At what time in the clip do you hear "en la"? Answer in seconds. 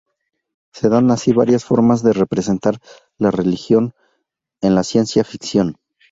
4.63-4.81